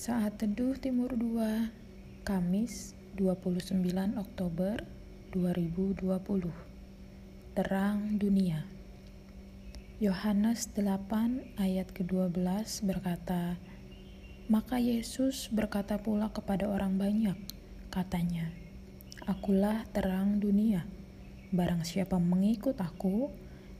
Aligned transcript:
Saat 0.00 0.40
Teduh 0.40 0.80
Timur 0.80 1.12
2, 1.12 2.24
Kamis 2.24 2.96
29 3.20 3.84
Oktober 4.16 4.80
2020. 5.36 6.08
Terang 7.52 8.16
Dunia. 8.16 8.64
Yohanes 10.00 10.72
8 10.72 11.60
ayat 11.60 11.92
ke-12 11.92 12.32
berkata, 12.88 13.60
Maka 14.48 14.80
Yesus 14.80 15.52
berkata 15.52 16.00
pula 16.00 16.32
kepada 16.32 16.64
orang 16.72 16.96
banyak, 16.96 17.36
katanya, 17.92 18.48
Akulah 19.28 19.84
terang 19.92 20.40
dunia. 20.40 20.88
Barang 21.52 21.84
siapa 21.84 22.16
mengikut 22.16 22.80
aku, 22.80 23.28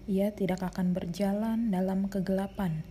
ia 0.04 0.28
tidak 0.36 0.68
akan 0.68 0.92
berjalan 0.92 1.72
dalam 1.72 2.12
kegelapan, 2.12 2.84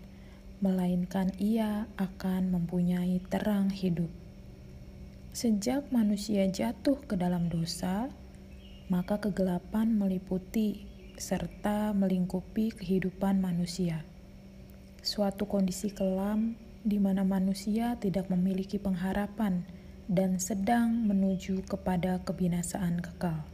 melainkan 0.60 1.32
ia 1.40 1.88
akan 1.96 2.52
mempunyai 2.52 3.24
terang 3.32 3.72
hidup. 3.72 4.12
Sejak 5.32 5.88
manusia 5.96 6.44
jatuh 6.52 7.00
ke 7.08 7.16
dalam 7.16 7.48
dosa, 7.48 8.12
maka 8.92 9.22
kegelapan 9.24 9.96
meliputi 9.96 10.84
serta 11.16 11.96
melingkupi 11.96 12.76
kehidupan 12.76 13.40
manusia. 13.40 14.04
Suatu 15.00 15.48
kondisi 15.48 15.96
kelam 15.96 16.60
di 16.84 17.00
mana 17.00 17.24
manusia 17.24 17.96
tidak 18.00 18.28
memiliki 18.28 18.80
pengharapan 18.80 19.64
dan 20.10 20.42
sedang 20.42 21.06
menuju 21.06 21.64
kepada 21.70 22.20
kebinasaan 22.26 23.00
kekal. 23.00 23.46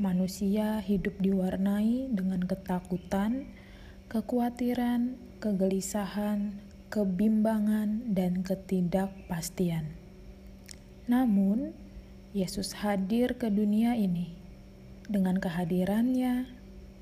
Manusia 0.00 0.80
hidup 0.80 1.20
diwarnai 1.20 2.10
dengan 2.10 2.42
ketakutan, 2.42 3.46
kekhawatiran, 4.10 5.14
kegelisahan, 5.38 6.58
kebimbangan, 6.90 8.10
dan 8.10 8.42
ketidakpastian. 8.42 9.94
Namun, 11.06 11.70
Yesus 12.34 12.82
hadir 12.82 13.38
ke 13.38 13.46
dunia 13.54 13.94
ini. 13.94 14.34
Dengan 15.06 15.38
kehadirannya, 15.38 16.50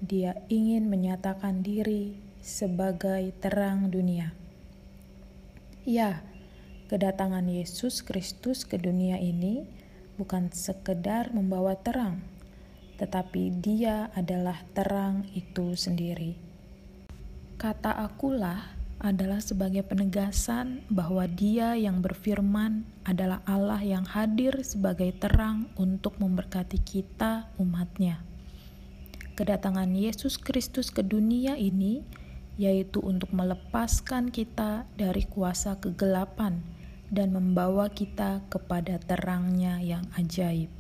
Dia 0.04 0.36
ingin 0.52 0.92
menyatakan 0.92 1.64
diri 1.64 2.12
sebagai 2.44 3.32
terang 3.40 3.88
dunia. 3.88 4.36
Ya, 5.88 6.20
kedatangan 6.92 7.48
Yesus 7.48 8.04
Kristus 8.04 8.68
ke 8.68 8.76
dunia 8.76 9.16
ini 9.16 9.64
bukan 10.20 10.52
sekedar 10.52 11.32
membawa 11.32 11.72
terang, 11.72 12.20
tetapi 13.00 13.64
Dia 13.64 14.12
adalah 14.12 14.60
terang 14.76 15.24
itu 15.32 15.72
sendiri. 15.72 16.47
Kata 17.58 17.90
akulah 17.90 18.78
adalah 19.02 19.42
sebagai 19.42 19.82
penegasan 19.82 20.86
bahwa 20.86 21.26
Dia 21.26 21.74
yang 21.74 21.98
berfirman 21.98 22.86
adalah 23.02 23.42
Allah 23.50 23.82
yang 23.82 24.06
hadir 24.06 24.62
sebagai 24.62 25.10
terang 25.18 25.66
untuk 25.74 26.22
memberkati 26.22 26.78
kita, 26.78 27.50
umatnya. 27.58 28.22
Kedatangan 29.34 29.90
Yesus 29.90 30.38
Kristus 30.38 30.94
ke 30.94 31.02
dunia 31.02 31.58
ini 31.58 32.06
yaitu 32.62 33.02
untuk 33.02 33.34
melepaskan 33.34 34.30
kita 34.30 34.86
dari 34.94 35.26
kuasa 35.26 35.82
kegelapan 35.82 36.62
dan 37.10 37.34
membawa 37.34 37.90
kita 37.90 38.38
kepada 38.54 39.02
terangnya 39.02 39.82
yang 39.82 40.06
ajaib. 40.14 40.70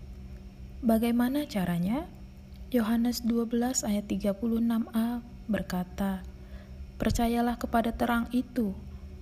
Bagaimana 0.78 1.42
caranya? 1.50 2.06
Yohanes 2.70 3.26
12 3.26 3.82
ayat 3.82 4.06
36a 4.06 5.26
berkata, 5.50 6.22
Percayalah 6.98 7.62
kepada 7.62 7.94
terang 7.94 8.26
itu, 8.34 8.74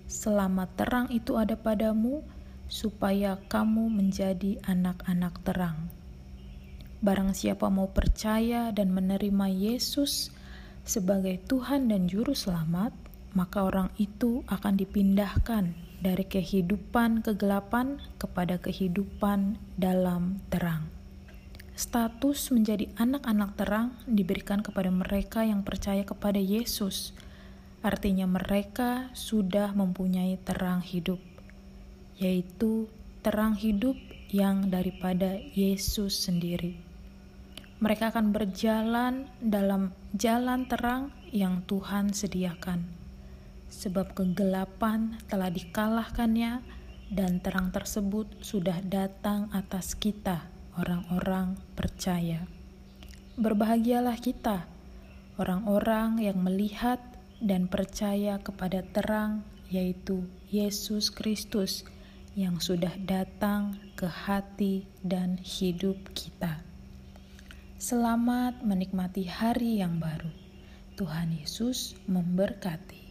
selama 0.09 0.65
terang 0.81 1.13
itu 1.13 1.37
ada 1.37 1.61
padamu, 1.61 2.25
supaya 2.73 3.37
kamu 3.53 3.93
menjadi 3.93 4.57
anak-anak 4.65 5.45
terang. 5.45 5.93
Barang 7.05 7.37
siapa 7.37 7.69
mau 7.69 7.93
percaya 7.93 8.73
dan 8.73 8.97
menerima 8.97 9.53
Yesus 9.53 10.33
sebagai 10.89 11.37
Tuhan 11.45 11.93
dan 11.93 12.09
Juru 12.09 12.33
Selamat, 12.33 12.97
maka 13.37 13.69
orang 13.69 13.93
itu 14.01 14.41
akan 14.49 14.81
dipindahkan 14.81 15.77
dari 16.01 16.25
kehidupan 16.25 17.21
kegelapan 17.21 18.01
kepada 18.17 18.57
kehidupan 18.57 19.61
dalam 19.77 20.41
terang. 20.49 20.89
Status 21.77 22.49
menjadi 22.57 22.89
anak-anak 22.97 23.51
terang 23.61 24.01
diberikan 24.09 24.65
kepada 24.65 24.89
mereka 24.89 25.45
yang 25.45 25.61
percaya 25.61 26.09
kepada 26.09 26.41
Yesus 26.41 27.13
Artinya 27.87 28.27
mereka 28.27 29.15
sudah 29.15 29.71
mempunyai 29.71 30.35
terang 30.43 30.83
hidup, 30.83 31.23
yaitu 32.19 32.91
terang 33.23 33.55
hidup 33.55 33.95
yang 34.27 34.75
daripada 34.75 35.39
Yesus 35.55 36.27
sendiri. 36.27 36.75
Mereka 37.79 38.11
akan 38.11 38.35
berjalan 38.35 39.31
dalam 39.39 39.95
jalan 40.19 40.67
terang 40.67 41.15
yang 41.31 41.63
Tuhan 41.71 42.11
sediakan, 42.11 42.83
sebab 43.71 44.19
kegelapan 44.19 45.23
telah 45.31 45.55
dikalahkannya 45.55 46.67
dan 47.15 47.39
terang 47.39 47.71
tersebut 47.71 48.27
sudah 48.43 48.83
datang 48.83 49.47
atas 49.55 49.95
kita, 49.95 50.43
orang-orang 50.75 51.55
percaya. 51.79 52.51
Berbahagialah 53.39 54.19
kita, 54.19 54.67
orang-orang 55.39 56.19
yang 56.19 56.43
melihat 56.43 56.99
dan 57.41 57.69
percaya 57.69 58.41
kepada 58.41 58.81
terang, 58.83 59.45
yaitu 59.69 60.25
Yesus 60.49 61.13
Kristus 61.13 61.85
yang 62.37 62.61
sudah 62.61 62.93
datang 63.01 63.81
ke 63.97 64.05
hati 64.05 64.85
dan 65.01 65.41
hidup 65.41 65.97
kita. 66.13 66.61
Selamat 67.81 68.61
menikmati 68.65 69.29
hari 69.29 69.81
yang 69.81 70.01
baru. 70.01 70.33
Tuhan 70.97 71.33
Yesus 71.37 71.93
memberkati. 72.09 73.06